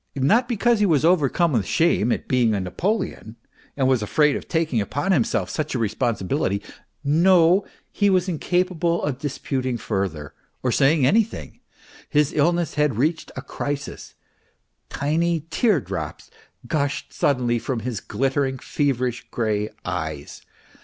[0.15, 3.35] Not because he was overcome with shame at being a Napoleon,
[3.77, 6.59] and was afraid of taking upon himself such a responsibility
[7.03, 10.33] no, he was incapable of disputing further,
[10.63, 11.59] or saying anything....
[12.09, 14.15] His illness had reached a crisis.
[14.89, 16.31] Tiny teardrops
[16.65, 20.41] gushed suddenly from his glittering, feverish, grey eyes.